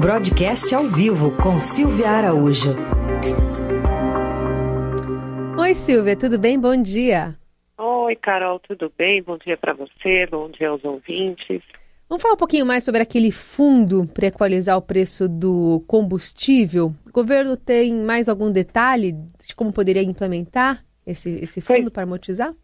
Broadcast 0.00 0.74
ao 0.74 0.84
vivo 0.84 1.34
com 1.38 1.58
Silvia 1.58 2.10
Araújo. 2.10 2.76
Oi, 5.58 5.74
Silvia, 5.74 6.14
tudo 6.14 6.38
bem? 6.38 6.60
Bom 6.60 6.80
dia. 6.80 7.34
Oi, 7.78 8.14
Carol, 8.16 8.60
tudo 8.60 8.92
bem? 8.96 9.22
Bom 9.22 9.38
dia 9.38 9.56
para 9.56 9.72
você, 9.72 10.26
bom 10.30 10.50
dia 10.50 10.68
aos 10.68 10.84
ouvintes. 10.84 11.62
Vamos 12.08 12.22
falar 12.22 12.34
um 12.34 12.38
pouquinho 12.38 12.66
mais 12.66 12.84
sobre 12.84 13.00
aquele 13.00 13.30
fundo 13.32 14.06
para 14.12 14.26
equalizar 14.26 14.76
o 14.76 14.82
preço 14.82 15.26
do 15.28 15.82
combustível. 15.86 16.94
O 17.08 17.12
governo 17.12 17.56
tem 17.56 17.94
mais 17.94 18.28
algum 18.28 18.50
detalhe 18.50 19.12
de 19.12 19.54
como 19.56 19.72
poderia 19.72 20.02
implementar 20.02 20.84
esse, 21.06 21.30
esse 21.30 21.60
fundo 21.62 21.82
pois, 21.82 21.92
para 21.92 22.02
amortizar? 22.02 22.54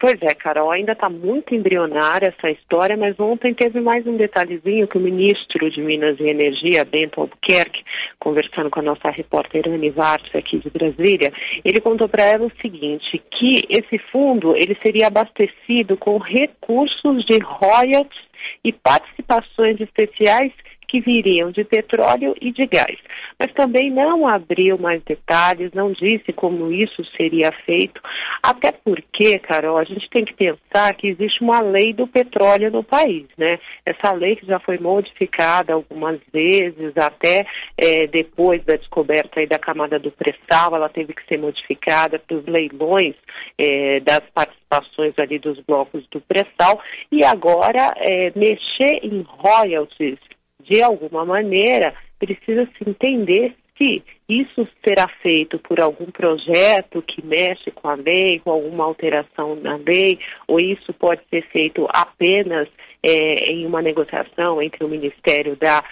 Pois 0.00 0.16
é, 0.22 0.34
Carol, 0.34 0.70
ainda 0.70 0.92
está 0.92 1.10
muito 1.10 1.54
embrionária 1.54 2.34
essa 2.34 2.50
história, 2.50 2.96
mas 2.96 3.20
ontem 3.20 3.52
teve 3.52 3.82
mais 3.82 4.06
um 4.06 4.16
detalhezinho 4.16 4.88
que 4.88 4.96
o 4.96 5.00
ministro 5.00 5.70
de 5.70 5.82
Minas 5.82 6.18
e 6.18 6.22
Energia, 6.22 6.86
Bento 6.86 7.20
Albuquerque, 7.20 7.84
conversando 8.18 8.70
com 8.70 8.80
a 8.80 8.82
nossa 8.82 9.10
repórter 9.10 9.68
Anne 9.68 9.90
Vart 9.90 10.34
aqui 10.34 10.58
de 10.58 10.70
Brasília, 10.70 11.30
ele 11.62 11.82
contou 11.82 12.08
para 12.08 12.24
ela 12.24 12.46
o 12.46 12.52
seguinte, 12.62 13.22
que 13.30 13.66
esse 13.68 13.98
fundo 14.10 14.56
ele 14.56 14.74
seria 14.82 15.08
abastecido 15.08 15.98
com 15.98 16.16
recursos 16.16 17.22
de 17.26 17.38
royalties 17.38 18.24
e 18.64 18.72
participações 18.72 19.78
especiais 19.82 20.50
que 20.90 21.00
viriam 21.00 21.52
de 21.52 21.62
petróleo 21.62 22.34
e 22.40 22.50
de 22.50 22.66
gás. 22.66 22.98
Mas 23.38 23.52
também 23.52 23.90
não 23.90 24.26
abriu 24.26 24.76
mais 24.76 25.00
detalhes, 25.04 25.72
não 25.72 25.92
disse 25.92 26.32
como 26.32 26.72
isso 26.72 27.04
seria 27.16 27.52
feito, 27.64 28.00
até 28.42 28.72
porque, 28.72 29.38
Carol, 29.38 29.78
a 29.78 29.84
gente 29.84 30.10
tem 30.10 30.24
que 30.24 30.34
pensar 30.34 30.92
que 30.94 31.06
existe 31.06 31.42
uma 31.42 31.60
lei 31.60 31.92
do 31.92 32.06
petróleo 32.06 32.70
no 32.70 32.82
país, 32.82 33.26
né? 33.38 33.58
Essa 33.86 34.12
lei 34.12 34.34
que 34.34 34.46
já 34.46 34.58
foi 34.58 34.78
modificada 34.78 35.72
algumas 35.72 36.18
vezes, 36.32 36.92
até 36.96 37.46
é, 37.78 38.06
depois 38.08 38.62
da 38.64 38.74
descoberta 38.76 39.46
da 39.46 39.58
camada 39.58 39.98
do 39.98 40.10
pré-sal, 40.10 40.74
ela 40.74 40.88
teve 40.88 41.14
que 41.14 41.24
ser 41.26 41.38
modificada 41.38 42.18
para 42.18 42.36
os 42.36 42.44
leilões 42.46 43.14
é, 43.56 44.00
das 44.00 44.22
participações 44.34 45.14
ali 45.18 45.38
dos 45.38 45.60
blocos 45.60 46.04
do 46.10 46.20
pré-sal, 46.20 46.80
e 47.12 47.24
agora 47.24 47.94
é, 47.96 48.32
mexer 48.34 49.00
em 49.04 49.22
royalties 49.22 50.18
de 50.64 50.82
alguma 50.82 51.24
maneira, 51.24 51.94
precisa 52.18 52.68
se 52.76 52.88
entender 52.88 53.54
se 53.76 54.02
isso 54.28 54.68
será 54.86 55.08
feito 55.22 55.58
por 55.58 55.80
algum 55.80 56.06
projeto 56.10 57.02
que 57.02 57.24
mexe 57.24 57.70
com 57.70 57.88
a 57.88 57.94
lei, 57.94 58.38
com 58.40 58.50
alguma 58.50 58.84
alteração 58.84 59.56
na 59.56 59.76
lei, 59.76 60.18
ou 60.46 60.60
isso 60.60 60.92
pode 60.92 61.22
ser 61.30 61.42
feito 61.50 61.86
apenas 61.88 62.68
é, 63.02 63.52
em 63.52 63.64
uma 63.64 63.80
negociação 63.80 64.60
entre 64.60 64.84
o 64.84 64.88
Ministério 64.88 65.56
da 65.56 65.82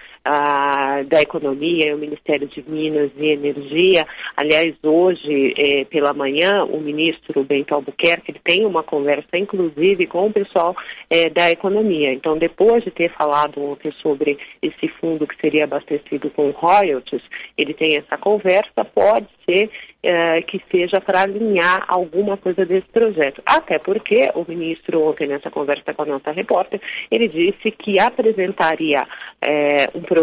da 1.08 1.22
Economia 1.22 1.88
e 1.88 1.94
o 1.94 1.98
Ministério 1.98 2.46
de 2.48 2.62
Minas 2.68 3.10
e 3.16 3.28
Energia. 3.28 4.06
Aliás, 4.36 4.74
hoje, 4.82 5.54
é, 5.56 5.84
pela 5.84 6.12
manhã, 6.12 6.64
o 6.64 6.80
ministro 6.80 7.42
Bento 7.44 7.74
Albuquerque 7.74 8.34
tem 8.44 8.66
uma 8.66 8.82
conversa, 8.82 9.36
inclusive, 9.36 10.06
com 10.06 10.26
o 10.26 10.32
pessoal 10.32 10.76
é, 11.08 11.30
da 11.30 11.50
Economia. 11.50 12.12
Então, 12.12 12.36
depois 12.36 12.84
de 12.84 12.90
ter 12.90 13.10
falado 13.12 13.62
ontem 13.62 13.90
sobre 14.02 14.38
esse 14.60 14.88
fundo 15.00 15.26
que 15.26 15.40
seria 15.40 15.64
abastecido 15.64 16.30
com 16.30 16.50
royalties, 16.50 17.22
ele 17.56 17.72
tem 17.72 17.96
essa 17.96 18.18
conversa, 18.18 18.84
pode 18.84 19.26
ser 19.46 19.70
é, 20.02 20.42
que 20.42 20.62
seja 20.70 21.00
para 21.00 21.22
alinhar 21.22 21.84
alguma 21.88 22.36
coisa 22.36 22.64
desse 22.64 22.86
projeto. 22.88 23.42
Até 23.44 23.78
porque 23.78 24.30
o 24.34 24.44
ministro, 24.46 25.02
ontem, 25.02 25.26
nessa 25.26 25.50
conversa 25.50 25.92
com 25.94 26.02
a 26.02 26.06
nossa 26.06 26.30
repórter, 26.30 26.80
ele 27.10 27.28
disse 27.28 27.70
que 27.70 27.98
apresentaria 27.98 29.06
é, 29.42 29.88
um 29.94 30.02
projeto 30.02 30.17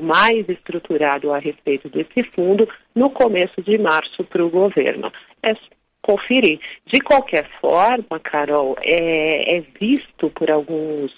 mais 0.00 0.48
estruturado 0.48 1.32
a 1.32 1.38
respeito 1.38 1.88
desse 1.88 2.22
fundo 2.34 2.68
no 2.94 3.10
começo 3.10 3.60
de 3.62 3.78
março 3.78 4.24
para 4.24 4.44
o 4.44 4.50
governo. 4.50 5.12
É 5.42 5.54
conferir. 6.02 6.58
De 6.86 7.00
qualquer 7.00 7.48
forma, 7.60 8.18
Carol, 8.22 8.76
é, 8.82 9.56
é 9.56 9.60
visto 9.80 10.28
por 10.30 10.50
alguns 10.50 11.12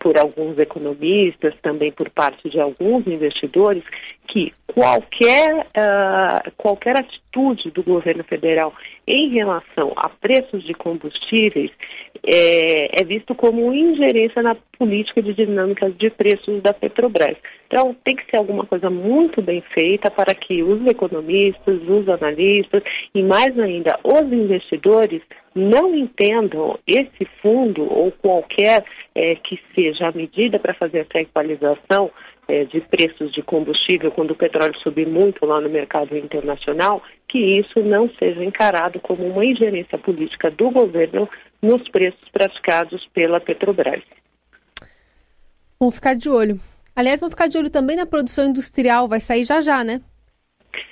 por 0.00 0.18
alguns 0.18 0.58
economistas, 0.58 1.54
também 1.62 1.92
por 1.92 2.10
parte 2.10 2.50
de 2.50 2.60
alguns 2.60 3.06
investidores, 3.06 3.84
que 4.26 4.52
qualquer, 4.66 5.66
uh, 5.76 6.50
qualquer 6.56 6.96
atitude 6.96 7.70
do 7.70 7.82
governo 7.82 8.24
federal 8.24 8.74
em 9.06 9.28
relação 9.30 9.92
a 9.96 10.08
preços 10.08 10.64
de 10.64 10.74
combustíveis 10.74 11.70
é, 12.26 13.00
é, 13.00 13.04
visto 13.04 13.34
como 13.34 13.72
ingerência 13.72 14.42
na 14.42 14.56
política 14.78 15.22
de 15.22 15.34
dinâmicas 15.34 15.96
de 15.96 16.10
preços 16.10 16.62
da 16.62 16.72
Petrobras. 16.72 17.36
Então, 17.66 17.94
tem 18.02 18.16
que 18.16 18.24
ser 18.30 18.36
alguma 18.36 18.64
coisa 18.64 18.88
muito 18.88 19.42
bem 19.42 19.62
feita 19.72 20.10
para 20.10 20.34
que 20.34 20.62
os 20.62 20.84
economistas, 20.86 21.82
os 21.86 22.08
analistas 22.08 22.82
e, 23.14 23.22
mais 23.22 23.58
ainda, 23.58 23.98
os 24.02 24.32
investidores 24.32 25.22
não 25.54 25.94
entendam 25.94 26.78
esse 26.86 27.24
fundo 27.40 27.82
ou 27.82 28.10
qualquer 28.10 28.84
é, 29.14 29.36
que 29.36 29.60
seja 29.74 30.08
a 30.08 30.12
medida 30.12 30.58
para 30.58 30.74
fazer 30.74 31.06
essa 31.08 31.20
equalização 31.20 32.10
é, 32.48 32.64
de 32.64 32.80
preços 32.80 33.32
de 33.32 33.42
combustível 33.42 34.10
quando 34.10 34.32
o 34.32 34.36
petróleo 34.36 34.74
subir 34.82 35.06
muito 35.06 35.44
lá 35.46 35.60
no 35.60 35.68
mercado 35.68 36.16
internacional, 36.16 37.02
que 37.28 37.38
isso 37.38 37.80
não 37.80 38.08
seja 38.18 38.44
encarado 38.44 39.00
como 39.00 39.26
uma 39.26 39.44
ingerência 39.44 39.98
política 39.98 40.50
do 40.50 40.70
governo 40.70 41.28
nos 41.62 41.88
preços 41.88 42.28
praticados 42.30 43.06
pela 43.12 43.40
Petrobras. 43.40 44.02
Vamos 45.78 45.96
ficar 45.96 46.14
de 46.14 46.28
olho. 46.28 46.60
Aliás, 46.94 47.20
vamos 47.20 47.34
ficar 47.34 47.48
de 47.48 47.58
olho 47.58 47.70
também 47.70 47.96
na 47.96 48.06
produção 48.06 48.46
industrial, 48.46 49.08
vai 49.08 49.20
sair 49.20 49.44
já 49.44 49.60
já, 49.60 49.82
né? 49.82 50.00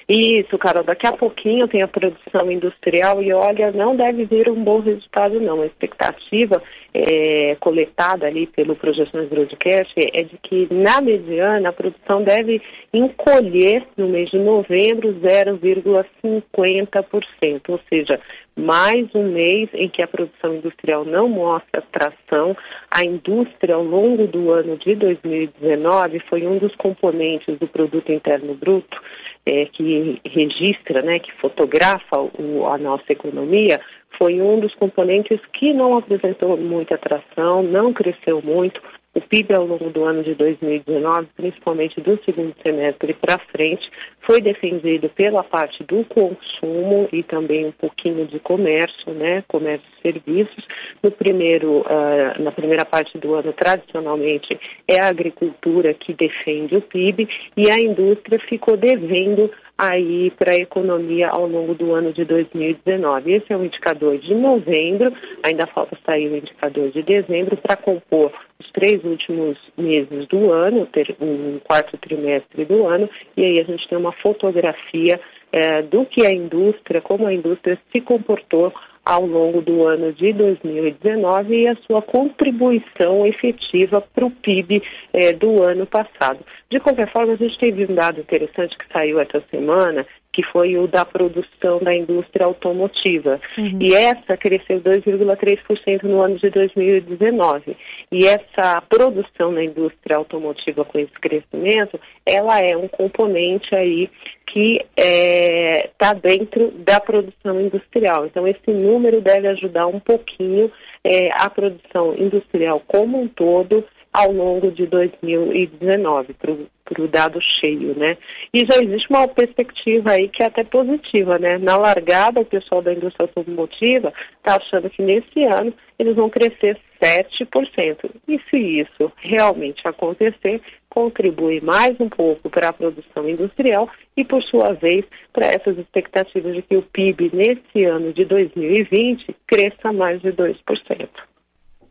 Isso, 0.09 0.59
Carol, 0.59 0.85
daqui 0.85 1.07
a 1.07 1.13
pouquinho 1.13 1.69
tem 1.69 1.83
a 1.83 1.89
produção 1.89 2.51
industrial 2.51 3.23
e 3.23 3.33
olha, 3.33 3.71
não 3.73 3.97
deve 3.97 4.25
vir 4.25 4.49
um 4.49 4.63
bom 4.63 4.81
resultado 4.81 5.41
não. 5.41 5.63
A 5.63 5.67
expectativa 5.67 6.63
é, 6.95 7.57
coletada 7.59 8.27
ali 8.27 8.47
pelo 8.47 8.77
Projeções 8.77 9.27
Broadcast 9.29 9.93
é 9.97 10.23
de 10.23 10.39
que 10.43 10.69
na 10.71 11.01
mediana 11.01 11.71
a 11.71 11.73
produção 11.73 12.23
deve 12.23 12.61
encolher 12.93 13.87
no 13.97 14.07
mês 14.09 14.31
de 14.31 14.39
novembro 14.39 15.15
0,50%, 15.15 17.63
ou 17.69 17.81
seja, 17.89 18.21
mais 18.55 19.09
um 19.15 19.33
mês 19.33 19.71
em 19.73 19.89
que 19.89 20.03
a 20.03 20.07
produção 20.07 20.55
industrial 20.55 21.07
não 21.07 21.27
mostra 21.29 21.83
tração. 21.91 22.55
A 22.91 23.03
indústria, 23.03 23.75
ao 23.75 23.83
longo 23.83 24.27
do 24.27 24.51
ano 24.51 24.77
de 24.77 24.95
2019, 24.95 26.21
foi 26.29 26.47
um 26.47 26.59
dos 26.59 26.77
componentes 26.77 27.59
do 27.59 27.67
produto 27.67 28.13
interno 28.13 28.53
bruto 28.55 29.01
é, 29.47 29.65
que 29.67 30.21
registra, 30.25 31.03
né, 31.03 31.19
que 31.19 31.33
fotografa 31.33 32.21
o, 32.21 32.67
a 32.67 32.79
nossa 32.79 33.11
economia, 33.11 33.81
foi 34.19 34.41
um 34.41 34.61
dos 34.61 34.75
componentes 34.75 35.41
que 35.53 35.73
não 35.73 35.97
apresentou 35.97 36.57
muita 36.57 36.95
atração, 36.95 37.63
não 37.63 37.93
cresceu 37.93 38.41
muito. 38.43 38.81
O 39.15 39.21
PIB 39.21 39.55
ao 39.55 39.67
longo 39.67 39.91
do 39.91 40.05
ano 40.05 40.23
de 40.23 40.35
2019, 40.35 41.29
principalmente 41.37 42.01
do 42.01 42.19
segundo 42.25 42.55
semestre 42.63 43.13
para 43.13 43.39
frente, 43.51 43.87
foi 44.23 44.41
defendido 44.41 45.11
pela 45.11 45.43
parte 45.43 45.85
do 45.85 46.03
consumo 46.07 47.11
e 47.13 47.23
também 47.23 47.67
um 47.67 47.73
pouquinho 47.73 48.27
de 48.27 48.39
comércio, 48.39 49.13
né, 49.13 49.45
comércio 49.49 49.87
e 49.99 50.03
serviços. 50.03 50.67
No 51.03 51.11
primeiro, 51.11 51.81
uh, 51.81 52.43
na 52.43 52.53
primeira 52.53 52.87
parte 52.87 53.19
do 53.19 53.35
ano, 53.35 53.53
tradicionalmente, 53.53 54.59
é 54.89 54.99
a 54.99 55.09
agricultura 55.09 55.93
que 55.93 56.15
defende 56.15 56.75
o 56.75 56.81
PIB 56.81 57.29
e 57.55 57.71
a 57.71 57.79
indústria 57.79 58.39
ficou 58.49 58.79
devendo 58.79 59.51
aí 59.83 60.31
para 60.39 60.53
a 60.53 60.57
economia 60.57 61.29
ao 61.29 61.45
longo 61.49 61.75
do 61.75 61.93
ano 61.93 62.13
de 62.13 62.25
2019. 62.25 63.33
Esse 63.33 63.53
é 63.53 63.57
o 63.57 63.65
indicador 63.65 64.17
de 64.17 64.33
novembro, 64.33 65.13
ainda 65.43 65.67
falta 65.67 65.99
sair 66.07 66.29
o 66.29 66.37
indicador 66.37 66.91
de 66.91 67.03
dezembro 67.03 67.57
para 67.57 67.77
compor 67.77 68.31
os 68.61 68.71
três 68.71 69.03
últimos 69.03 69.59
meses 69.77 70.29
do 70.29 70.53
ano, 70.53 70.89
um 71.21 71.59
quarto 71.65 71.97
trimestre 71.99 72.65
do 72.65 72.87
ano, 72.87 73.11
e 73.37 73.45
aí 73.45 73.59
a 73.59 73.65
gente 73.65 73.89
tem 73.89 73.99
uma 73.99 74.13
fotografia 74.13 75.21
é, 75.51 75.83
do 75.83 76.07
que 76.07 76.25
a 76.25 76.33
indústria, 76.33 77.01
como 77.01 77.27
a 77.27 77.35
indústria 77.35 77.77
se 77.91 78.01
comportou 78.01 78.73
ao 79.05 79.27
longo 79.27 79.61
do 79.61 79.85
ano 79.85 80.13
de 80.13 80.33
2019 80.33 81.55
e 81.55 81.69
a 81.69 81.77
sua 81.87 82.01
contribuição 82.03 83.27
efetiva 83.27 84.01
para 84.01 84.25
o 84.25 84.31
PIB 84.31 84.83
é, 85.13 85.33
do 85.33 85.63
ano 85.63 85.87
passado. 85.87 86.41
De 86.71 86.79
qualquer 86.79 87.11
forma, 87.11 87.33
a 87.33 87.37
gente 87.37 87.59
teve 87.59 87.91
um 87.91 87.95
dado 87.95 88.21
interessante 88.21 88.79
que 88.79 88.93
saiu 88.93 89.19
essa 89.21 89.43
semana, 89.51 90.07
que 90.33 90.43
foi 90.45 90.79
o 90.79 90.87
da 90.87 91.05
produção 91.05 91.79
da 91.81 91.95
indústria 91.95 92.47
automotiva. 92.47 93.39
Uhum. 93.59 93.79
E 93.81 93.95
essa 93.95 94.37
cresceu 94.37 94.81
2,3% 94.81 96.05
no 96.05 96.23
ano 96.23 96.39
de 96.39 96.49
2019. 96.49 97.77
E 98.11 98.27
essa 98.27 98.81
produção 98.89 99.53
na 99.53 99.63
indústria 99.63 100.17
automotiva 100.17 100.85
com 100.85 100.99
esse 100.99 101.13
crescimento, 101.13 102.01
ela 102.25 102.59
é 102.61 102.77
um 102.77 102.89
componente 102.89 103.75
aí 103.75 104.09
que 104.47 104.85
está 104.97 105.03
é, 105.03 105.91
tá 105.97 106.13
dentro 106.13 106.71
da 106.73 107.01
produção 107.01 107.61
industrial. 107.61 108.27
Então, 108.27 108.47
esse 108.47 108.71
número 108.71 109.21
deve 109.21 109.49
ajudar 109.49 109.87
um 109.87 110.01
pouquinho 110.01 110.71
é, 111.05 111.31
a 111.33 111.49
produção 111.49 112.15
industrial 112.17 112.83
como 112.87 113.21
um 113.21 113.29
todo 113.29 113.85
ao 114.13 114.31
longo 114.31 114.71
de 114.71 114.87
2019, 114.87 116.35
para 116.35 117.03
o 117.03 117.09
dado 117.09 117.41
cheio, 117.61 117.97
né? 117.99 118.19
E 118.53 118.67
já 118.67 118.83
existe 118.83 119.09
uma 119.09 119.27
perspectiva 119.27 120.13
aí 120.13 120.29
que 120.29 120.43
é 120.43 120.47
até 120.47 120.63
positiva, 120.65 121.39
né? 121.39 121.57
Na 121.57 121.79
largada, 121.79 122.41
o 122.41 122.45
pessoal 122.45 122.83
da 122.83 122.93
indústria 122.93 123.27
automotiva 123.35 124.13
está 124.37 124.57
achando 124.57 124.91
que 124.91 125.03
nesse 125.03 125.43
ano 125.45 125.73
eles 125.99 126.15
vão 126.15 126.29
crescer 126.29 126.79
7%. 127.03 128.11
E 128.29 128.39
se 128.51 128.57
isso 128.57 129.11
realmente 129.17 129.81
acontecer, 129.89 130.61
contribui 130.91 131.61
mais 131.63 131.99
um 131.99 132.09
pouco 132.09 132.51
para 132.51 132.69
a 132.69 132.73
produção 132.73 133.27
industrial 133.29 133.89
e, 134.15 134.25
por 134.25 134.43
sua 134.43 134.75
vez, 134.75 135.07
para 135.33 135.47
essas 135.47 135.79
expectativas 135.79 136.55
de 136.55 136.63
que 136.63 136.77
o 136.77 136.83
PIB 136.83 137.31
nesse 137.33 137.85
ano 137.85 138.13
de 138.13 138.27
2020 138.27 139.35
cresça 139.47 139.91
mais 139.91 140.21
de 140.21 140.31
2%. 140.33 141.09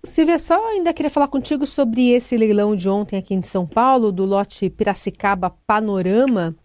Silvia, 0.03 0.39
só 0.39 0.69
ainda 0.69 0.93
queria 0.93 1.11
falar 1.11 1.27
contigo 1.27 1.67
sobre 1.67 2.09
esse 2.09 2.35
leilão 2.35 2.75
de 2.75 2.89
ontem 2.89 3.17
aqui 3.17 3.35
em 3.35 3.41
São 3.43 3.67
Paulo, 3.67 4.11
do 4.11 4.25
lote 4.25 4.67
Piracicaba 4.69 5.51
Panorama. 5.67 6.55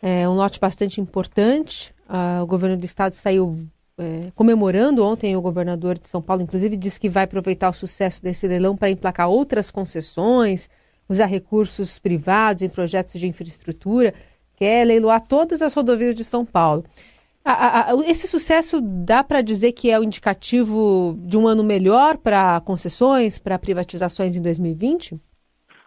É 0.00 0.28
um 0.28 0.34
lote 0.34 0.60
bastante 0.60 1.00
importante. 1.00 1.92
Ah, 2.08 2.40
o 2.42 2.46
governo 2.46 2.76
do 2.76 2.84
estado 2.84 3.12
saiu 3.12 3.58
é, 3.98 4.30
comemorando 4.34 5.04
ontem 5.04 5.36
o 5.36 5.40
governador 5.40 5.98
de 5.98 6.08
São 6.08 6.22
Paulo, 6.22 6.42
inclusive, 6.42 6.76
disse 6.76 7.00
que 7.00 7.08
vai 7.08 7.24
aproveitar 7.24 7.68
o 7.68 7.74
sucesso 7.74 8.22
desse 8.22 8.46
leilão 8.46 8.76
para 8.76 8.90
emplacar 8.90 9.28
outras 9.28 9.72
concessões, 9.72 10.68
usar 11.08 11.26
recursos 11.26 11.98
privados 11.98 12.62
em 12.62 12.68
projetos 12.68 13.18
de 13.18 13.26
infraestrutura, 13.26 14.14
quer 14.56 14.86
leiloar 14.86 15.20
todas 15.20 15.62
as 15.62 15.74
rodovias 15.74 16.14
de 16.14 16.24
São 16.24 16.44
Paulo. 16.44 16.84
A, 17.44 17.92
a, 17.92 17.94
esse 18.06 18.26
sucesso 18.26 18.80
dá 18.80 19.22
para 19.22 19.42
dizer 19.42 19.72
que 19.72 19.90
é 19.90 20.00
o 20.00 20.02
indicativo 20.02 21.14
de 21.18 21.36
um 21.36 21.46
ano 21.46 21.62
melhor 21.62 22.16
para 22.16 22.60
concessões, 22.62 23.38
para 23.38 23.58
privatizações 23.58 24.34
em 24.34 24.40
2020? 24.42 25.20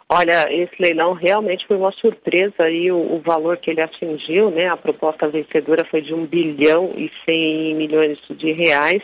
Olha, 0.09 0.45
esse 0.49 0.73
leilão 0.79 1.11
realmente 1.11 1.67
foi 1.67 1.75
uma 1.75 1.91
surpresa 1.91 2.55
aí 2.59 2.89
o, 2.89 3.15
o, 3.15 3.19
valor 3.19 3.57
que 3.57 3.71
ele 3.71 3.81
atingiu, 3.81 4.49
né? 4.49 4.69
A 4.69 4.77
proposta 4.77 5.27
vencedora 5.27 5.83
foi 5.83 6.01
de 6.01 6.13
1 6.13 6.27
bilhão 6.27 6.93
e 6.95 7.11
100 7.25 7.75
milhões 7.75 8.17
de 8.29 8.53
reais, 8.53 9.01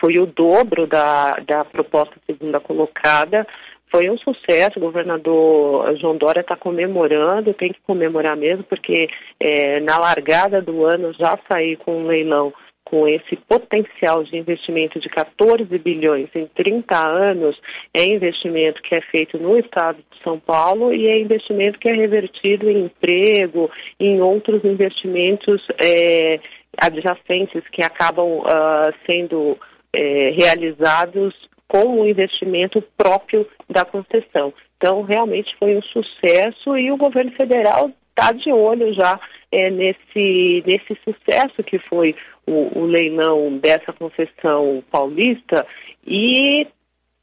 foi 0.00 0.18
o 0.18 0.24
dobro 0.24 0.86
da, 0.86 1.32
da 1.46 1.62
proposta 1.62 2.14
segunda 2.24 2.58
colocada 2.58 3.46
foi 3.90 4.10
um 4.10 4.18
sucesso. 4.18 4.78
O 4.78 4.82
governador 4.82 5.96
João 5.98 6.16
Dória 6.16 6.40
está 6.40 6.56
comemorando, 6.56 7.54
tem 7.54 7.72
que 7.72 7.80
comemorar 7.86 8.36
mesmo, 8.36 8.64
porque 8.64 9.08
é, 9.40 9.80
na 9.80 9.98
largada 9.98 10.60
do 10.60 10.84
ano 10.84 11.12
já 11.12 11.38
sair 11.48 11.76
com 11.76 11.98
um 11.98 12.06
leilão 12.06 12.52
com 12.86 13.06
esse 13.08 13.34
potencial 13.48 14.22
de 14.22 14.36
investimento 14.36 15.00
de 15.00 15.08
14 15.08 15.64
bilhões 15.78 16.28
em 16.36 16.46
30 16.46 16.96
anos, 16.96 17.60
é 17.92 18.04
investimento 18.04 18.80
que 18.80 18.94
é 18.94 19.00
feito 19.00 19.36
no 19.38 19.58
estado 19.58 19.98
de 19.98 20.22
São 20.22 20.38
Paulo 20.38 20.94
e 20.94 21.08
é 21.08 21.18
investimento 21.18 21.80
que 21.80 21.88
é 21.88 21.92
revertido 21.92 22.70
em 22.70 22.84
emprego, 22.84 23.68
em 23.98 24.20
outros 24.20 24.64
investimentos 24.64 25.60
é, 25.82 26.38
adjacentes 26.78 27.64
que 27.72 27.82
acabam 27.82 28.38
uh, 28.38 28.94
sendo 29.10 29.58
é, 29.92 30.30
realizados 30.30 31.34
com 31.68 32.00
o 32.00 32.06
investimento 32.06 32.82
próprio 32.96 33.46
da 33.68 33.84
concessão. 33.84 34.52
Então, 34.76 35.02
realmente 35.02 35.54
foi 35.58 35.76
um 35.76 35.82
sucesso 35.82 36.76
e 36.76 36.90
o 36.90 36.96
governo 36.96 37.32
federal 37.32 37.90
está 38.10 38.32
de 38.32 38.52
olho 38.52 38.94
já 38.94 39.18
é, 39.52 39.70
nesse, 39.70 40.62
nesse 40.66 40.96
sucesso 41.04 41.62
que 41.62 41.78
foi 41.78 42.14
o, 42.46 42.80
o 42.80 42.84
leilão 42.84 43.58
dessa 43.58 43.92
concessão 43.92 44.82
paulista 44.90 45.66
e 46.06 46.66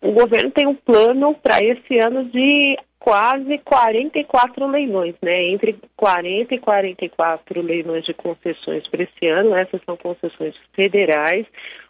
o 0.01 0.11
governo 0.11 0.51
tem 0.51 0.67
um 0.67 0.75
plano 0.75 1.33
para 1.35 1.63
esse 1.63 1.97
ano 1.97 2.25
de 2.25 2.77
quase 3.03 3.57
44 3.65 4.65
leilões, 4.65 5.13
né? 5.21 5.49
Entre 5.49 5.75
40 5.97 6.55
e 6.55 6.57
44 6.57 7.61
leilões 7.61 8.05
de 8.05 8.13
concessões 8.13 8.87
para 8.87 9.03
esse 9.03 9.27
ano. 9.27 9.53
Essas 9.53 9.81
são 9.85 9.97
concessões 9.97 10.55
federais. 10.73 11.45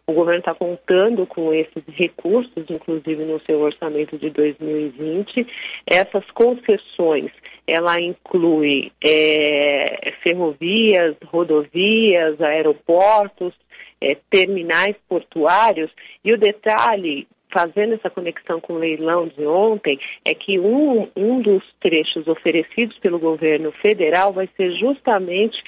O 0.08 0.14
governo 0.14 0.40
está 0.40 0.56
contando 0.56 1.28
com 1.28 1.54
esses 1.54 1.84
recursos, 1.90 2.66
inclusive 2.68 3.26
no 3.26 3.40
seu 3.42 3.62
orçamento 3.62 4.18
de 4.18 4.32
2020. 4.32 5.46
Essas 5.86 6.26
concessões, 6.32 7.32
ela 7.68 8.02
inclui 8.02 8.92
é, 9.00 10.14
ferrovias, 10.24 11.16
rodovias, 11.26 12.42
aeroportos, 12.42 13.54
é, 14.02 14.18
terminais 14.32 14.96
portuários. 15.08 15.92
E 16.26 16.34
o 16.34 16.40
detalhe 16.40 17.28
fazendo 17.54 17.94
essa 17.94 18.10
conexão 18.10 18.60
com 18.60 18.74
o 18.74 18.80
leilão 18.80 19.28
de 19.28 19.46
ontem, 19.46 20.00
é 20.26 20.34
que 20.34 20.60
um, 20.60 21.08
um 21.16 21.42
dos 21.42 21.64
trechos 21.80 22.28
oferecidos 22.28 22.98
pelo 23.00 23.20
governo 23.20 23.72
federal 23.74 24.34
vai 24.34 24.50
ser 24.58 24.72
justamente 24.74 25.62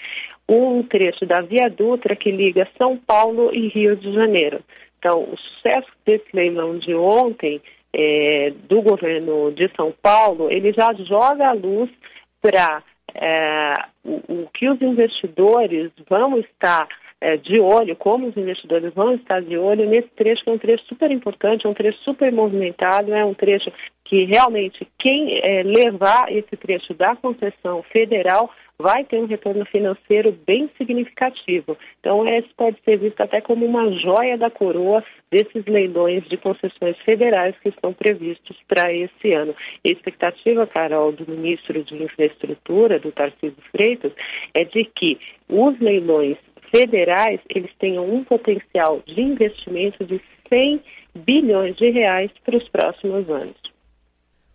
um 0.50 0.84
trecho 0.84 1.26
da 1.26 1.42
Via 1.42 1.70
Dutra 1.70 2.16
que 2.16 2.32
liga 2.32 2.68
São 2.78 2.98
Paulo 2.98 3.54
e 3.54 3.68
Rio 3.68 3.96
de 3.96 4.12
Janeiro. 4.14 4.62
Então, 5.00 5.24
o 5.24 5.38
sucesso 5.38 5.88
desse 6.06 6.26
leilão 6.34 6.78
de 6.78 6.96
ontem 6.96 7.62
é, 7.94 8.52
do 8.68 8.82
governo 8.82 9.52
de 9.52 9.70
São 9.76 9.94
Paulo, 10.02 10.52
ele 10.52 10.74
já 10.74 10.94
joga 10.94 11.50
a 11.50 11.54
luz 11.54 11.90
para 12.42 12.84
é, 13.14 13.74
o, 14.04 14.22
o, 14.34 14.50
que 14.54 14.70
os 14.70 14.82
investidores 14.82 15.92
vão 16.10 16.38
estar 16.40 16.88
é, 17.22 17.38
de 17.38 17.60
olho, 17.60 17.96
como 17.96 18.28
os 18.28 18.38
investidores 18.38 18.94
vão 18.94 19.16
estar 19.16 19.42
de 19.42 19.58
olho 19.58 19.90
nesse 19.90 20.10
trecho, 20.10 20.44
que 20.44 20.50
é 20.50 20.54
um 20.54 20.58
trecho 20.58 20.84
super 20.86 21.12
importante, 21.12 21.66
é 21.66 21.70
um 21.70 21.74
trecho 21.74 21.98
super 22.00 22.32
movimentado, 22.32 23.14
é 23.14 23.24
um 23.26 23.34
trecho 23.34 23.72
que 24.04 24.26
realmente 24.26 24.88
quem 25.00 25.40
é, 25.42 25.64
levar 25.64 26.32
esse 26.32 26.56
trecho 26.56 26.94
da 26.94 27.16
concessão 27.16 27.82
federal 27.84 28.52
vai 28.78 29.04
ter 29.06 29.18
um 29.18 29.26
retorno 29.26 29.66
financeiro 29.66 30.38
bem 30.46 30.70
significativo. 30.78 31.78
Então, 32.00 32.28
esse 32.28 32.50
pode 32.56 32.78
ser 32.84 32.98
visto 32.98 33.20
até 33.22 33.40
como 33.40 33.66
uma 33.66 33.90
joia 33.94 34.38
da 34.38 34.50
coroa 34.50 35.04
desses 35.32 35.66
leilões 35.66 36.28
de 36.28 36.38
concessões 36.38 36.98
federais 37.00 37.56
que 37.62 37.70
estão 37.70 37.94
previstos 37.94 38.58
para 38.68 38.94
esse 38.94 39.32
ano. 39.34 39.56
A 39.86 39.90
expectativa, 39.90 40.68
Carol, 40.68 41.14
do 41.14 41.30
ministro 41.30 41.82
de 41.84 42.04
Infraestrutura, 42.04 43.00
do 43.00 43.12
Tarcísio 43.12 43.64
Freitas, 43.72 44.12
é 44.54 44.66
de 44.66 44.84
que 44.86 45.18
os 45.48 45.80
leilões 45.80 46.38
federais 46.70 47.40
eles 47.50 47.72
tenham 47.80 48.10
um 48.10 48.24
potencial 48.24 49.02
de 49.06 49.22
investimento 49.22 50.06
de 50.06 50.22
100 50.50 50.82
bilhões 51.16 51.76
de 51.78 51.90
reais 51.90 52.32
para 52.44 52.58
os 52.58 52.68
próximos 52.70 53.30
anos. 53.30 53.56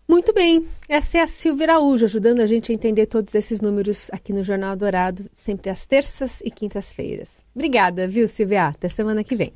Muito 0.09 0.35
bem, 0.35 0.67
essa 0.89 1.19
é 1.19 1.21
a 1.21 1.27
Silvia 1.27 1.69
Araújo 1.69 2.05
ajudando 2.05 2.41
a 2.41 2.47
gente 2.47 2.73
a 2.73 2.75
entender 2.75 3.07
todos 3.07 3.33
esses 3.33 3.61
números 3.61 4.11
aqui 4.13 4.33
no 4.33 4.43
Jornal 4.43 4.77
Dourado, 4.77 5.25
sempre 5.33 5.71
às 5.71 5.87
terças 5.87 6.41
e 6.41 6.51
quintas-feiras. 6.51 7.45
Obrigada, 7.55 8.09
viu, 8.09 8.27
Silvia? 8.27 8.67
Até 8.67 8.89
semana 8.89 9.23
que 9.23 9.37
vem. 9.37 9.53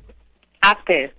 Até. 0.61 1.11